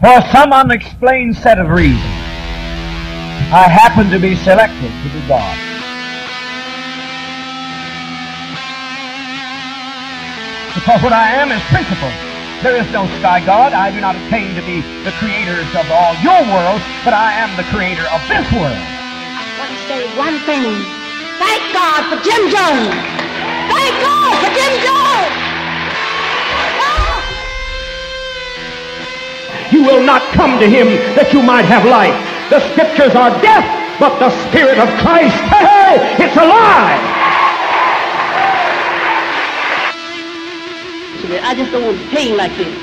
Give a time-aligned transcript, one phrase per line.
[0.00, 2.00] For some unexplained set of reasons,
[3.52, 5.52] I happen to be selected to be God.
[10.72, 12.08] Because what I am is principle.
[12.64, 13.76] There is no sky God.
[13.76, 17.52] I do not attain to be the creators of all your worlds, but I am
[17.60, 18.72] the creator of this world.
[18.72, 20.80] I want to say one thing.
[21.36, 22.96] Thank God for Jim Jones.
[23.68, 25.49] Thank God for Jim Jones.
[29.70, 32.14] You will not come to him that you might have life.
[32.50, 33.66] The scriptures are death,
[34.02, 36.98] but the Spirit of Christ, hey, it's alive.
[41.30, 42.74] I just don't want to pain like this.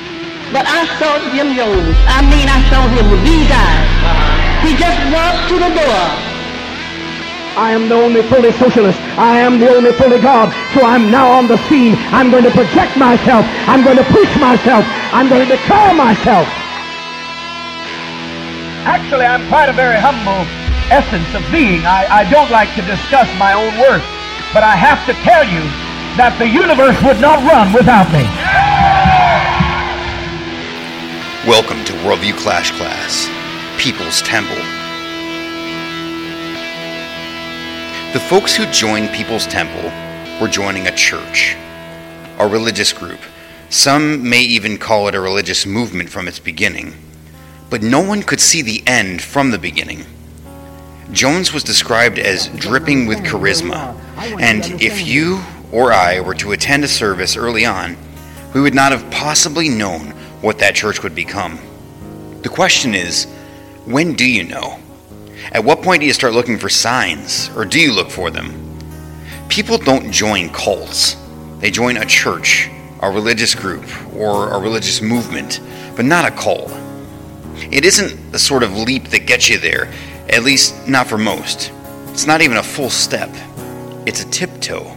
[0.56, 1.96] But I saw Jim Jones.
[2.08, 3.88] I mean, I saw him with these eyes.
[4.64, 6.04] He just walked to the door.
[7.60, 9.00] I am the only fully socialist.
[9.18, 10.54] I am the only fully God.
[10.72, 11.96] So I'm now on the scene.
[12.16, 13.44] I'm going to project myself.
[13.68, 14.86] I'm going to push myself.
[15.12, 16.48] I'm going to declare myself.
[18.88, 20.48] Actually, I'm quite a very humble
[20.88, 21.84] essence of being.
[21.84, 24.08] I, I don't like to discuss my own worth,
[24.56, 25.60] but I have to tell you
[26.16, 28.24] that the universe would not run without me.
[31.44, 33.28] Welcome to Worldview Clash Class,
[33.76, 34.56] People's Temple.
[38.16, 39.92] The folks who joined People's Temple
[40.40, 41.58] were joining a church,
[42.40, 43.20] a religious group.
[43.68, 46.94] Some may even call it a religious movement from its beginning.
[47.70, 50.06] But no one could see the end from the beginning.
[51.12, 53.96] Jones was described as dripping with charisma,
[54.40, 57.98] and if you or I were to attend a service early on,
[58.54, 61.60] we would not have possibly known what that church would become.
[62.42, 63.26] The question is,
[63.86, 64.80] when do you know?
[65.52, 68.78] At what point do you start looking for signs, or do you look for them?
[69.50, 71.16] People don't join cults.
[71.60, 72.70] They join a church,
[73.02, 75.62] a religious group, or a religious movement,
[75.96, 76.72] but not a cult.
[77.72, 79.92] It isn't the sort of leap that gets you there,
[80.30, 81.72] at least not for most.
[82.08, 83.30] It's not even a full step.
[84.06, 84.96] It's a tiptoe,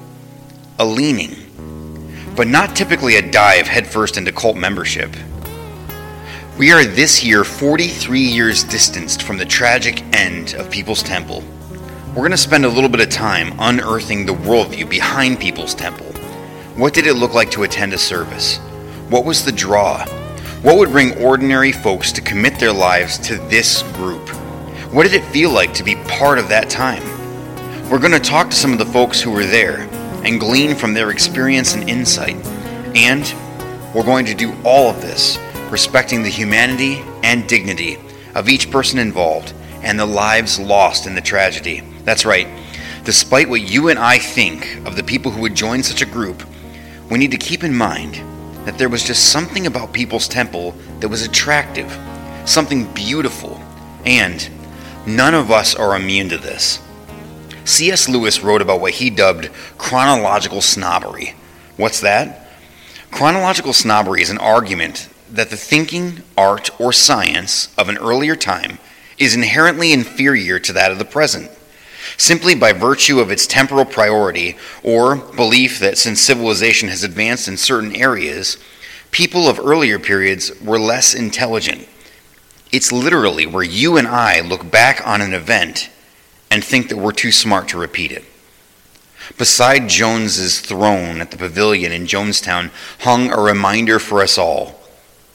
[0.79, 1.37] a leaning,
[2.37, 5.15] but not typically a dive headfirst into cult membership.
[6.59, 11.43] We are this year 43 years distanced from the tragic end of People's Temple.
[12.09, 16.07] We're going to spend a little bit of time unearthing the worldview behind People's Temple.
[16.77, 18.59] What did it look like to attend a service?
[19.09, 20.05] What was the draw?
[20.63, 24.29] What would bring ordinary folks to commit their lives to this group?
[24.93, 27.03] What did it feel like to be part of that time?
[27.89, 29.89] We're going to talk to some of the folks who were there
[30.23, 32.37] and glean from their experience and insight.
[32.95, 33.23] And
[33.95, 35.39] we're going to do all of this
[35.71, 37.97] respecting the humanity and dignity
[38.35, 41.81] of each person involved and the lives lost in the tragedy.
[42.05, 42.49] That's right.
[43.05, 46.45] Despite what you and I think of the people who would join such a group,
[47.11, 48.23] we need to keep in mind
[48.65, 51.91] that there was just something about People's Temple that was attractive,
[52.45, 53.61] something beautiful,
[54.05, 54.49] and
[55.07, 56.81] none of us are immune to this.
[57.65, 58.09] C.S.
[58.09, 61.35] Lewis wrote about what he dubbed chronological snobbery.
[61.77, 62.49] What's that?
[63.11, 68.79] Chronological snobbery is an argument that the thinking, art, or science of an earlier time
[69.19, 71.51] is inherently inferior to that of the present,
[72.21, 77.57] simply by virtue of its temporal priority or belief that since civilization has advanced in
[77.57, 78.59] certain areas,
[79.11, 81.89] people of earlier periods were less intelligent.
[82.71, 85.89] It's literally where you and I look back on an event
[86.51, 88.25] and think that we're too smart to repeat it.
[89.39, 94.79] Beside Jones's throne at the pavilion in Jonestown hung a reminder for us all.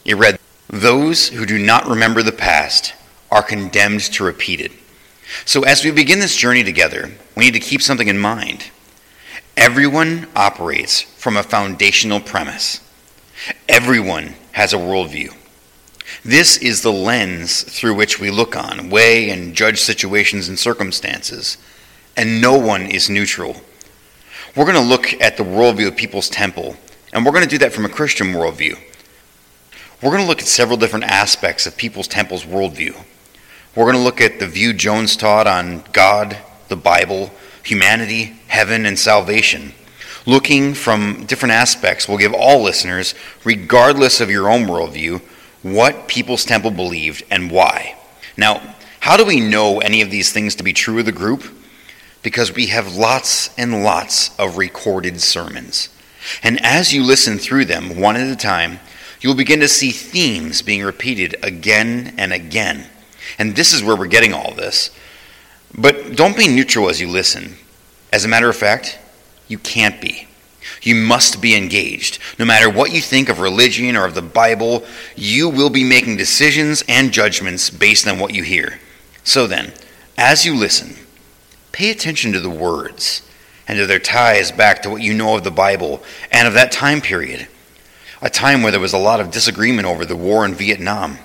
[0.05, 2.93] It read, Those who do not remember the past
[3.31, 4.71] are condemned to repeat it.
[5.45, 8.71] So, as we begin this journey together, we need to keep something in mind.
[9.57, 12.81] Everyone operates from a foundational premise,
[13.67, 15.33] everyone has a worldview.
[16.23, 21.57] This is the lens through which we look on, weigh, and judge situations and circumstances,
[22.15, 23.61] and no one is neutral.
[24.55, 26.77] We're going to look at the worldview of People's Temple,
[27.11, 28.77] and we're going to do that from a Christian worldview.
[30.01, 33.03] We're going to look at several different aspects of People's Temple's worldview.
[33.75, 36.37] We're going to look at the view Jones taught on God,
[36.69, 37.31] the Bible,
[37.61, 39.73] humanity, heaven, and salvation.
[40.25, 45.19] Looking from different aspects will give all listeners, regardless of your own worldview,
[45.61, 47.97] what People's Temple believed and why.
[48.37, 51.43] Now, how do we know any of these things to be true of the group?
[52.23, 55.89] Because we have lots and lots of recorded sermons.
[56.41, 58.79] And as you listen through them one at a time,
[59.19, 62.85] you'll begin to see themes being repeated again and again.
[63.37, 64.91] And this is where we're getting all this.
[65.77, 67.55] But don't be neutral as you listen.
[68.11, 68.97] As a matter of fact,
[69.47, 70.27] you can't be.
[70.81, 72.19] You must be engaged.
[72.39, 74.83] No matter what you think of religion or of the Bible,
[75.15, 78.79] you will be making decisions and judgments based on what you hear.
[79.23, 79.73] So then,
[80.17, 80.95] as you listen,
[81.71, 83.21] pay attention to the words
[83.67, 86.71] and to their ties back to what you know of the Bible and of that
[86.71, 87.47] time period,
[88.21, 91.17] a time where there was a lot of disagreement over the war in Vietnam.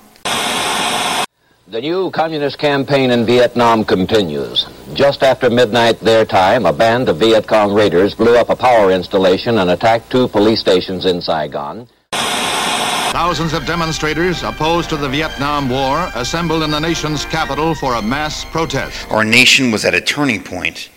[1.71, 4.67] The new communist campaign in Vietnam continues.
[4.93, 8.91] Just after midnight their time, a band of Viet Cong raiders blew up a power
[8.91, 11.87] installation and attacked two police stations in Saigon.
[12.11, 18.03] Thousands of demonstrators opposed to the Vietnam War assembled in the nation's capital for a
[18.03, 19.09] mass protest.
[19.09, 20.91] Our nation was at a turning point,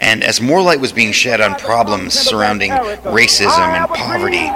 [0.00, 4.46] and as more light was being shed on problems surrounding racism and poverty,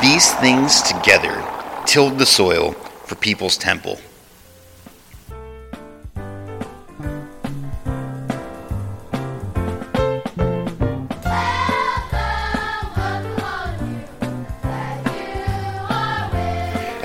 [0.00, 1.44] these things together
[1.84, 2.72] tilled the soil
[3.04, 3.98] for People's Temple.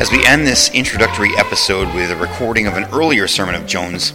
[0.10, 4.12] As we end this introductory episode with a recording of an earlier sermon of Jones,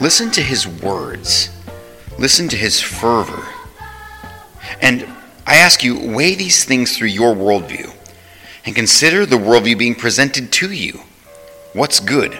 [0.00, 1.50] listen to his words.
[2.20, 3.44] Listen to his fervor.
[4.80, 5.04] And
[5.44, 7.92] I ask you, weigh these things through your worldview
[8.64, 11.00] and consider the worldview being presented to you.
[11.72, 12.34] What's good?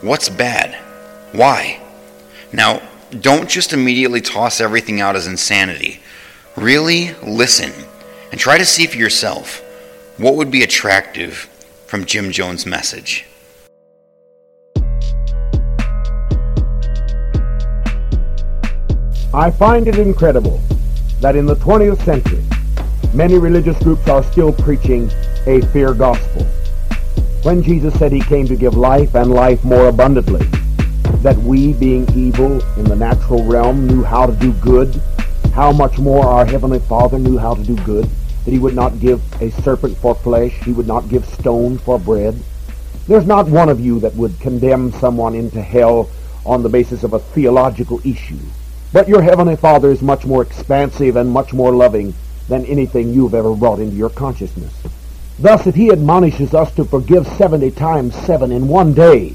[0.00, 0.74] What's bad?
[1.36, 1.80] Why?
[2.52, 2.82] Now,
[3.20, 6.00] don't just immediately toss everything out as insanity.
[6.56, 7.70] Really listen
[8.32, 9.62] and try to see for yourself
[10.16, 11.48] what would be attractive
[11.94, 13.24] from Jim Jones' message.
[19.32, 20.60] I find it incredible
[21.20, 22.42] that in the 20th century,
[23.14, 25.08] many religious groups are still preaching
[25.46, 26.42] a fear gospel.
[27.44, 30.44] When Jesus said he came to give life and life more abundantly,
[31.22, 35.00] that we, being evil in the natural realm, knew how to do good,
[35.54, 38.10] how much more our Heavenly Father knew how to do good,
[38.44, 41.98] that he would not give a serpent for flesh, he would not give stone for
[41.98, 42.38] bread.
[43.06, 46.10] There's not one of you that would condemn someone into hell
[46.44, 48.38] on the basis of a theological issue.
[48.92, 52.14] But your Heavenly Father is much more expansive and much more loving
[52.48, 54.72] than anything you've ever brought into your consciousness.
[55.38, 59.34] Thus, if He admonishes us to forgive 70 times 7 in one day,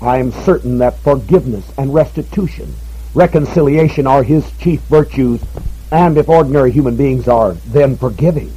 [0.00, 2.74] I am certain that forgiveness and restitution,
[3.14, 5.42] reconciliation are His chief virtues
[5.90, 8.52] and if ordinary human beings are then forgiving,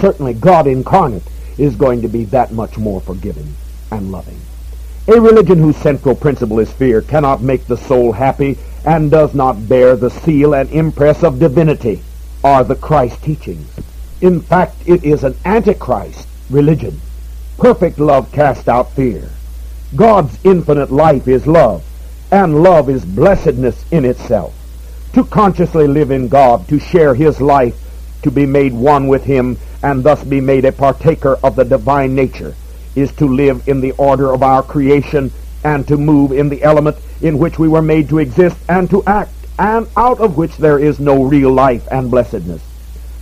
[0.00, 1.24] certainly God incarnate
[1.58, 3.54] is going to be that much more forgiving
[3.90, 4.40] and loving.
[5.08, 9.68] A religion whose central principle is fear cannot make the soul happy and does not
[9.68, 12.00] bear the seal and impress of divinity
[12.44, 13.68] are the Christ teachings.
[14.20, 17.00] In fact, it is an antichrist religion.
[17.58, 19.28] Perfect love casts out fear.
[19.96, 21.84] God's infinite life is love,
[22.30, 24.54] and love is blessedness in itself
[25.12, 27.76] to consciously live in God, to share his life,
[28.22, 32.14] to be made one with him, and thus be made a partaker of the divine
[32.14, 32.54] nature,
[32.94, 35.30] is to live in the order of our creation
[35.64, 39.02] and to move in the element in which we were made to exist and to
[39.04, 42.62] act, and out of which there is no real life and blessedness.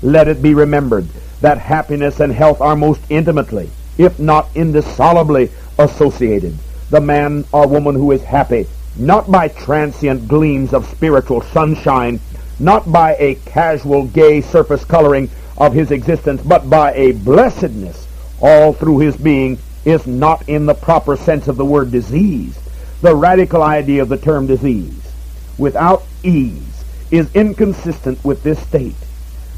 [0.03, 1.07] Let it be remembered
[1.41, 6.57] that happiness and health are most intimately, if not indissolubly, associated.
[6.91, 8.67] The man or woman who is happy
[8.97, 12.21] not by transient gleams of spiritual sunshine,
[12.59, 18.07] not by a casual gay surface coloring of his existence, but by a blessedness
[18.41, 22.59] all through his being, is not in the proper sense of the word disease.
[23.01, 25.13] The radical idea of the term disease,
[25.57, 28.95] without ease, is inconsistent with this state.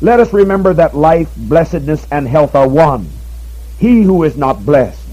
[0.00, 3.08] Let us remember that life, blessedness, and health are one.
[3.78, 5.06] He who is not blessed,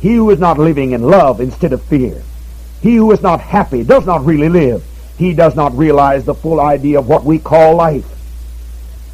[0.00, 2.22] he who is not living in love instead of fear,
[2.80, 4.84] he who is not happy does not really live.
[5.16, 8.06] He does not realize the full idea of what we call life.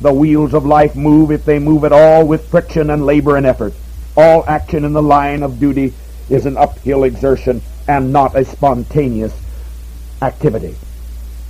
[0.01, 3.47] The wheels of life move, if they move at all, with friction and labor and
[3.47, 3.73] effort.
[4.17, 5.95] All action in the line of duty
[6.29, 9.33] is an uphill exertion and not a spontaneous
[10.21, 10.77] activity.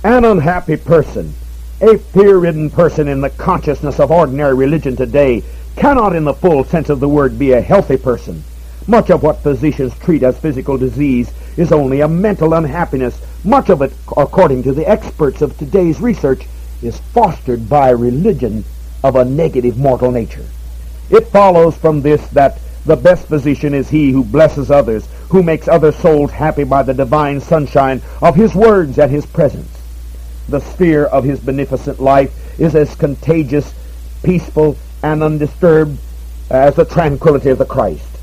[0.03, 1.33] An unhappy person,
[1.81, 5.43] a fear-ridden person in the consciousness of ordinary religion today,
[5.75, 8.43] cannot in the full sense of the word be a healthy person.
[8.87, 13.19] Much of what physicians treat as physical disease is only a mental unhappiness.
[13.43, 16.43] Much of it, according to the experts of today's research,
[16.83, 18.63] is fostered by religion
[19.03, 20.45] of a negative mortal nature.
[21.09, 25.67] It follows from this that the best physician is he who blesses others, who makes
[25.67, 29.81] other souls happy by the divine sunshine of his words and his presence.
[30.47, 33.73] The sphere of his beneficent life is as contagious,
[34.21, 35.97] peaceful, and undisturbed
[36.51, 38.14] as the tranquility of the Christ.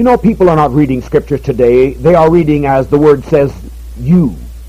[0.00, 1.92] You know, people are not reading scriptures today.
[1.92, 3.52] They are reading, as the word says,
[3.98, 4.28] you,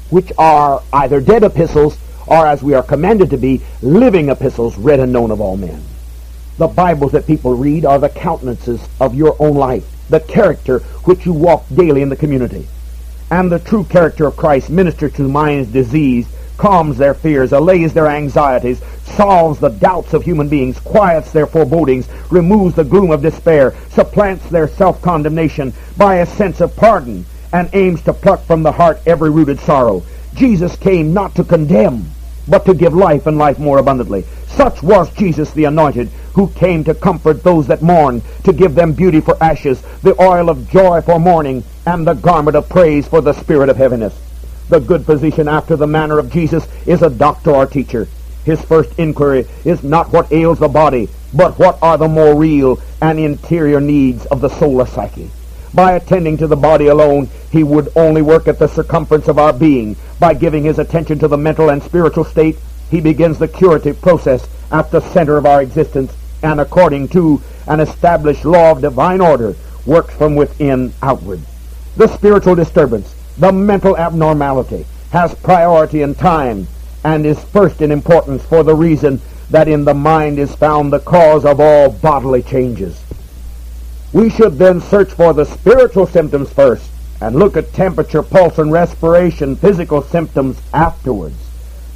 [0.09, 1.97] which are either dead epistles
[2.27, 5.81] or, as we are commanded to be, living epistles read and known of all men.
[6.57, 11.25] The Bibles that people read are the countenances of your own life, the character which
[11.25, 12.67] you walk daily in the community.
[13.29, 16.27] And the true character of Christ ministers to minds diseased,
[16.61, 22.07] calms their fears, allays their anxieties, solves the doubts of human beings, quiets their forebodings,
[22.29, 27.99] removes the gloom of despair, supplants their self-condemnation by a sense of pardon, and aims
[28.03, 30.03] to pluck from the heart every rooted sorrow.
[30.35, 32.05] Jesus came not to condemn,
[32.47, 34.23] but to give life and life more abundantly.
[34.45, 38.93] Such was Jesus the Anointed, who came to comfort those that mourn, to give them
[38.93, 43.21] beauty for ashes, the oil of joy for mourning, and the garment of praise for
[43.21, 44.30] the spirit of heaviness.
[44.71, 48.07] The good physician after the manner of Jesus is a doctor or teacher.
[48.45, 52.79] His first inquiry is not what ails the body, but what are the more real
[53.01, 55.29] and interior needs of the soul or psyche.
[55.73, 59.51] By attending to the body alone, he would only work at the circumference of our
[59.51, 59.97] being.
[60.21, 62.57] By giving his attention to the mental and spiritual state,
[62.89, 67.81] he begins the curative process at the center of our existence, and according to an
[67.81, 69.53] established law of divine order,
[69.85, 71.41] works from within outward.
[71.97, 76.67] The spiritual disturbance the mental abnormality has priority in time
[77.03, 79.19] and is first in importance for the reason
[79.49, 83.01] that in the mind is found the cause of all bodily changes.
[84.13, 86.89] We should then search for the spiritual symptoms first
[87.21, 91.35] and look at temperature, pulse, and respiration, physical symptoms afterwards.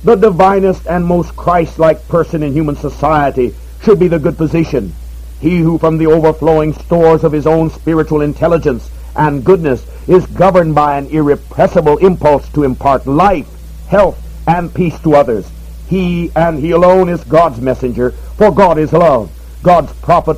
[0.04, 4.94] The divinest and most Christ-like person in human society should be the good physician,
[5.40, 10.76] he who from the overflowing stores of his own spiritual intelligence and goodness is governed
[10.76, 13.48] by an irrepressible impulse to impart life,
[13.88, 15.50] health, and peace to others.
[15.88, 19.32] He and he alone is God's messenger, for God is love,
[19.64, 20.38] God's prophet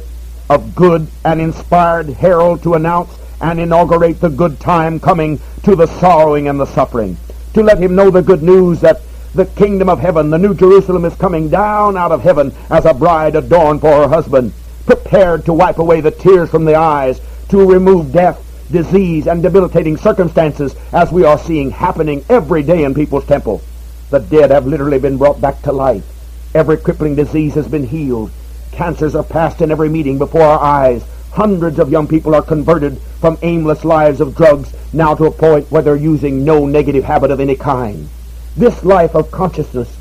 [0.50, 5.88] of good and inspired herald to announce and inaugurate the good time coming to the
[6.00, 7.17] sorrowing and the suffering,
[7.53, 9.01] to let him know the good news that
[9.36, 12.93] the kingdom of heaven, the new Jerusalem, is coming down out of heaven as a
[12.93, 14.53] bride adorned for her husband,
[14.86, 19.97] prepared to wipe away the tears from the eyes, to remove death disease, and debilitating
[19.97, 23.62] circumstances as we are seeing happening every day in people's temple.
[24.09, 26.05] The dead have literally been brought back to life.
[26.53, 28.31] Every crippling disease has been healed.
[28.71, 31.03] Cancers are passed in every meeting before our eyes.
[31.31, 35.69] Hundreds of young people are converted from aimless lives of drugs now to a point
[35.71, 38.09] where they're using no negative habit of any kind.
[38.55, 39.97] This life of consciousness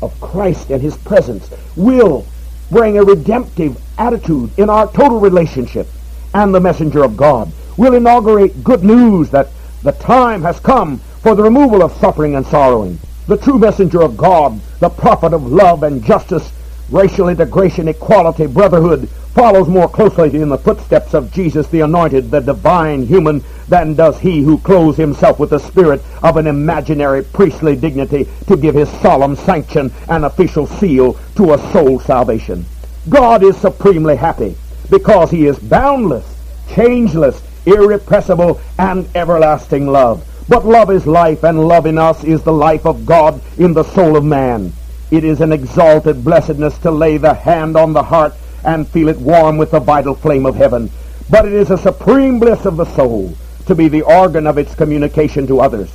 [0.00, 2.24] of Christ and his presence will
[2.70, 5.86] bring a redemptive attitude in our total relationship
[6.32, 9.48] and the messenger of God will inaugurate good news that
[9.82, 12.98] the time has come for the removal of suffering and sorrowing.
[13.26, 16.50] The true messenger of God, the prophet of love and justice,
[16.90, 22.40] racial integration, equality, brotherhood, follows more closely in the footsteps of Jesus the Anointed, the
[22.40, 27.76] divine human, than does he who clothes himself with the spirit of an imaginary priestly
[27.76, 32.64] dignity to give his solemn sanction and official seal to a soul salvation.
[33.08, 34.56] God is supremely happy
[34.90, 36.26] because he is boundless,
[36.74, 40.24] changeless, irrepressible, and everlasting love.
[40.48, 43.84] But love is life, and love in us is the life of God in the
[43.84, 44.72] soul of man.
[45.10, 49.18] It is an exalted blessedness to lay the hand on the heart and feel it
[49.18, 50.90] warm with the vital flame of heaven.
[51.28, 53.36] But it is a supreme bliss of the soul
[53.66, 55.90] to be the organ of its communication to others.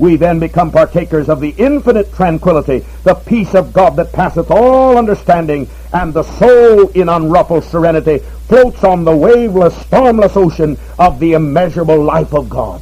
[0.00, 4.96] We then become partakers of the infinite tranquility, the peace of God that passeth all
[4.96, 11.34] understanding, and the soul in unruffled serenity floats on the waveless, stormless ocean of the
[11.34, 12.80] immeasurable life of God.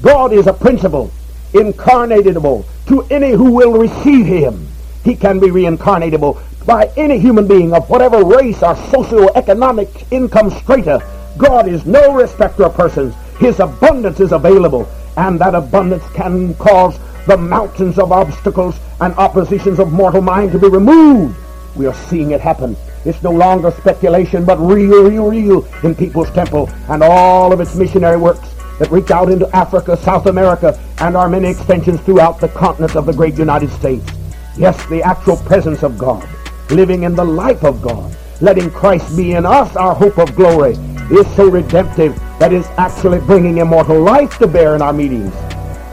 [0.00, 1.10] God is a principle,
[1.54, 4.68] incarnatable to any who will receive him.
[5.02, 11.04] He can be reincarnatable by any human being of whatever race or socio-economic income strata.
[11.36, 13.12] God is no respecter of persons.
[13.40, 19.78] His abundance is available, and that abundance can cause the mountains of obstacles and oppositions
[19.78, 21.36] of mortal mind to be removed.
[21.76, 26.30] We are seeing it happen it's no longer speculation, but real, real, real in People's
[26.30, 31.16] Temple and all of its missionary works that reach out into Africa, South America, and
[31.16, 34.10] our many extensions throughout the continent of the great United States.
[34.56, 36.26] Yes, the actual presence of God,
[36.70, 40.74] living in the life of God, letting Christ be in us our hope of glory,
[41.10, 45.34] is so redemptive that it's actually bringing immortal life to bear in our meetings.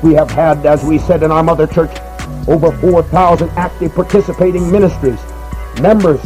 [0.04, 1.96] We have had, as we said in our mother church,
[2.48, 5.20] over 4,000 active participating ministries,
[5.82, 6.20] members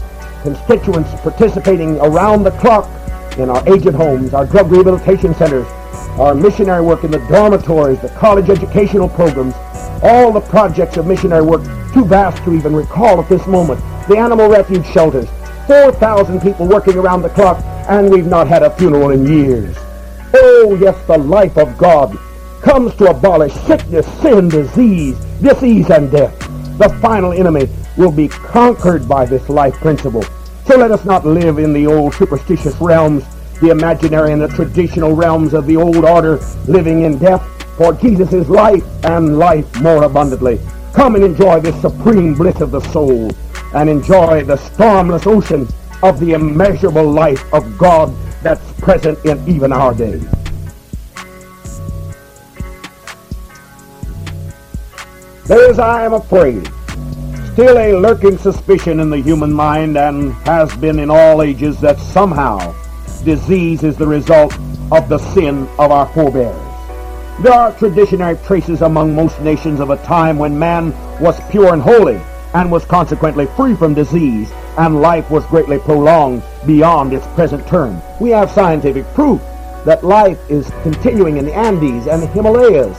[0.44, 2.90] constituents participating around the clock
[3.38, 5.68] in our aged homes, our drug rehabilitation centers,
[6.20, 9.56] our missionary work in the dormitories, the college educational programs,
[10.04, 11.64] all the projects of missionary work,
[11.94, 15.28] too vast to even recall at this moment, the animal refuge shelters,
[15.68, 19.76] 4,000 people working around the clock, and we've not had a funeral in years.
[20.34, 22.18] Oh, yes, the life of God
[22.62, 26.38] comes to abolish sickness, sin, disease, disease, and death.
[26.78, 30.24] The final enemy will be conquered by this life principle.
[30.66, 33.24] So let us not live in the old superstitious realms,
[33.62, 37.44] the imaginary and the traditional realms of the old order, living in death,
[37.78, 40.60] for Jesus is life and life more abundantly.
[40.94, 43.32] Come and enjoy this supreme bliss of the soul
[43.76, 45.68] and enjoy the stormless ocean
[46.06, 50.22] of the immeasurable life of God that's present in even our day.
[55.48, 56.70] There is, I am afraid,
[57.54, 62.00] still a lurking suspicion in the human mind and has been in all ages that
[62.00, 62.76] somehow
[63.24, 64.54] disease is the result
[64.92, 66.56] of the sin of our forebears.
[67.42, 71.82] There are traditionary traces among most nations of a time when man was pure and
[71.82, 72.22] holy
[72.54, 78.02] and was consequently free from disease and life was greatly prolonged beyond its present term.
[78.20, 79.42] We have scientific proof
[79.86, 82.98] that life is continuing in the Andes and the Himalayas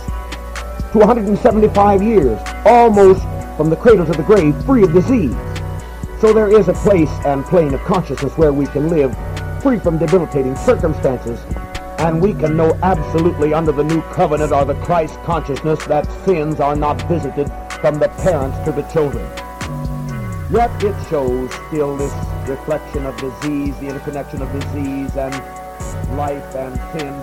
[0.93, 3.23] to 175 years, almost
[3.57, 5.35] from the cradle to the grave, free of disease.
[6.21, 9.15] So there is a place and plane of consciousness where we can live
[9.63, 11.41] free from debilitating circumstances,
[11.99, 16.61] and we can know absolutely under the new covenant or the Christ consciousness that sins
[16.61, 19.46] are not visited from the parents to the children.
[20.51, 22.13] Yet it shows still this
[22.49, 25.35] reflection of disease, the interconnection of disease and
[26.17, 27.21] life and sin,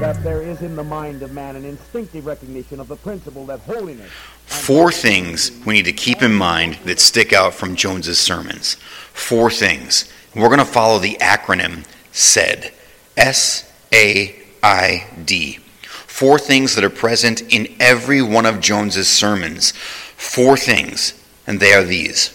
[0.00, 3.60] that there is in the mind of man an instinctive recognition of the principle that
[3.60, 4.10] holiness.
[4.46, 8.74] Four things we need to keep in mind that stick out from Jones's sermons.
[9.12, 10.12] Four things.
[10.34, 12.72] We're going to follow the acronym SAID.
[13.16, 15.60] S A I D.
[15.82, 19.70] Four things that are present in every one of Jones's sermons.
[19.70, 21.14] Four things,
[21.46, 22.32] and they are these.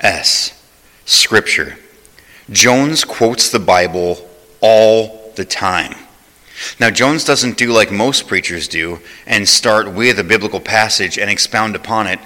[0.00, 0.60] S.
[1.04, 1.76] Scripture.
[2.50, 4.28] Jones quotes the Bible
[4.60, 5.94] all the time.
[6.78, 11.30] Now, Jones doesn't do like most preachers do and start with a biblical passage and
[11.30, 12.18] expound upon it.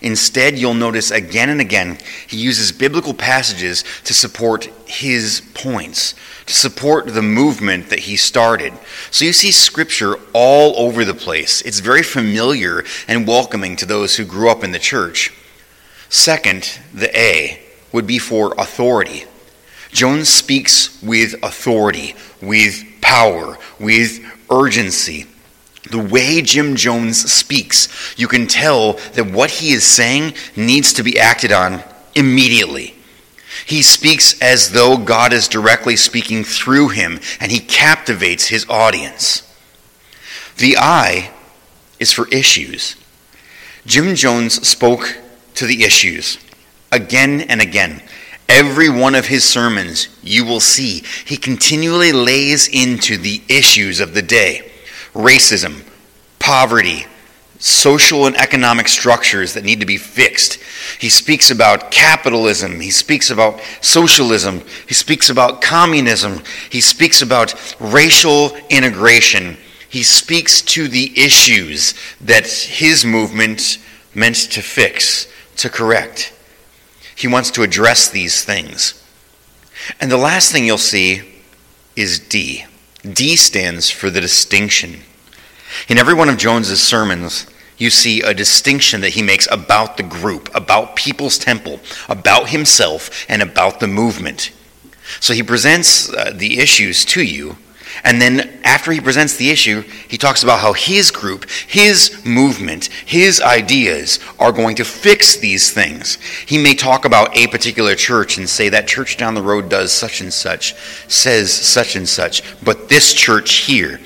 [0.00, 6.14] Instead, you'll notice again and again he uses biblical passages to support his points,
[6.46, 8.72] to support the movement that he started.
[9.10, 11.62] So you see scripture all over the place.
[11.62, 15.32] It's very familiar and welcoming to those who grew up in the church.
[16.12, 17.58] Second, the A
[17.90, 19.24] would be for authority.
[19.92, 24.20] Jones speaks with authority, with power, with
[24.50, 25.24] urgency.
[25.90, 31.02] The way Jim Jones speaks, you can tell that what he is saying needs to
[31.02, 31.82] be acted on
[32.14, 32.94] immediately.
[33.64, 39.50] He speaks as though God is directly speaking through him, and he captivates his audience.
[40.58, 41.30] The I
[41.98, 42.96] is for issues.
[43.86, 45.16] Jim Jones spoke
[45.56, 46.38] to the issues
[46.90, 48.02] again and again.
[48.48, 54.14] Every one of his sermons, you will see, he continually lays into the issues of
[54.14, 54.70] the day
[55.14, 55.84] racism,
[56.38, 57.06] poverty,
[57.62, 60.54] social and economic structures that need to be fixed.
[60.98, 62.80] He speaks about capitalism.
[62.80, 64.62] He speaks about socialism.
[64.88, 66.42] He speaks about communism.
[66.70, 69.56] He speaks about racial integration.
[69.88, 73.78] He speaks to the issues that his movement
[74.14, 75.28] meant to fix,
[75.62, 76.32] to correct.
[77.16, 79.02] He wants to address these things.
[80.00, 81.42] And the last thing you'll see
[81.96, 82.64] is D.
[83.02, 85.00] D stands for the distinction.
[85.88, 87.46] In every one of Jones's sermons,
[87.78, 93.26] you see a distinction that he makes about the group, about People's Temple, about himself,
[93.28, 94.52] and about the movement.
[95.20, 97.56] So he presents uh, the issues to you,
[98.04, 102.86] and then after he presents the issue, he talks about how his group, his movement,
[103.06, 106.16] his ideas are going to fix these things.
[106.46, 109.92] He may talk about a particular church and say that church down the road does
[109.92, 110.74] such and such,
[111.08, 114.00] says such and such, but this church here.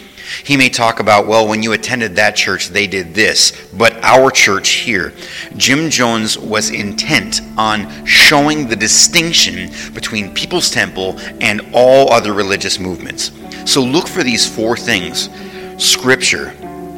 [0.44, 4.30] He may talk about, well, when you attended that church, they did this, but our
[4.30, 5.12] church here.
[5.56, 12.78] Jim Jones was intent on showing the distinction between People's Temple and all other religious
[12.78, 13.32] movements.
[13.64, 15.28] So look for these four things
[15.78, 16.54] Scripture,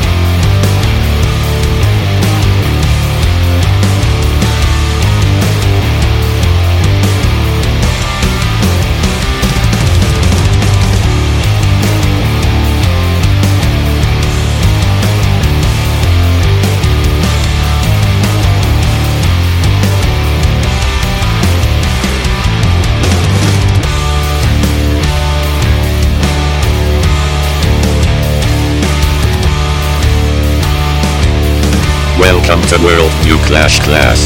[32.48, 34.26] Welcome to World New Clash Class.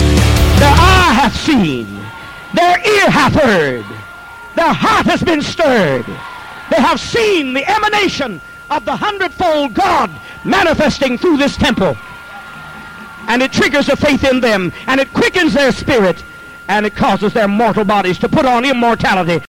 [0.59, 1.87] Their eye hath seen,
[2.53, 3.83] their ear hath heard,
[4.55, 6.05] their heart has been stirred.
[6.69, 10.11] They have seen the emanation of the hundredfold God
[10.43, 11.97] manifesting through this temple.
[13.27, 16.23] And it triggers a faith in them, and it quickens their spirit,
[16.67, 19.43] and it causes their mortal bodies to put on immortality.